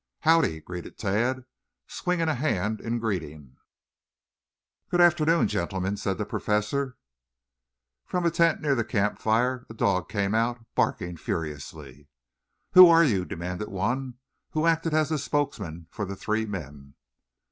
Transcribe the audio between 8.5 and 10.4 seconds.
near the campfire a dog came